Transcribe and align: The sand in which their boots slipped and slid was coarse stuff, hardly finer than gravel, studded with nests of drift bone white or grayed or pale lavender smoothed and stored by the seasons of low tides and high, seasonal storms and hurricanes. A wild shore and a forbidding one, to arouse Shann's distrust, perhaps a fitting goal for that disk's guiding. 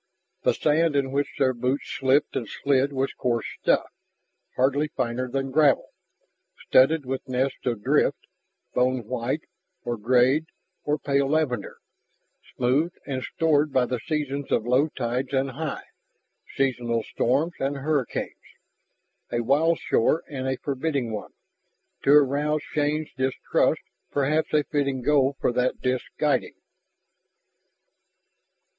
The 0.41 0.55
sand 0.55 0.95
in 0.95 1.11
which 1.11 1.35
their 1.37 1.53
boots 1.53 1.87
slipped 1.99 2.35
and 2.35 2.49
slid 2.49 2.91
was 2.91 3.13
coarse 3.13 3.45
stuff, 3.61 3.87
hardly 4.55 4.87
finer 4.87 5.29
than 5.29 5.51
gravel, 5.51 5.89
studded 6.57 7.05
with 7.05 7.29
nests 7.29 7.67
of 7.67 7.83
drift 7.83 8.25
bone 8.73 9.05
white 9.05 9.43
or 9.83 9.97
grayed 9.97 10.47
or 10.85 10.97
pale 10.97 11.29
lavender 11.29 11.77
smoothed 12.55 12.97
and 13.05 13.21
stored 13.21 13.71
by 13.71 13.85
the 13.85 13.99
seasons 13.99 14.51
of 14.51 14.65
low 14.65 14.87
tides 14.87 15.33
and 15.33 15.51
high, 15.51 15.85
seasonal 16.55 17.03
storms 17.03 17.53
and 17.59 17.77
hurricanes. 17.77 18.33
A 19.31 19.41
wild 19.41 19.77
shore 19.77 20.23
and 20.27 20.47
a 20.47 20.57
forbidding 20.57 21.11
one, 21.13 21.33
to 22.05 22.11
arouse 22.13 22.63
Shann's 22.63 23.13
distrust, 23.15 23.81
perhaps 24.09 24.51
a 24.51 24.63
fitting 24.63 25.03
goal 25.03 25.37
for 25.39 25.51
that 25.53 25.79
disk's 25.79 26.09
guiding. 26.17 26.55